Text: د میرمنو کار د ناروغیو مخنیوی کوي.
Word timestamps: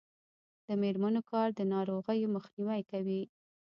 د 0.67 0.69
میرمنو 0.81 1.21
کار 1.31 1.47
د 1.53 1.59
ناروغیو 1.73 2.33
مخنیوی 2.35 2.81
کوي. 2.91 3.21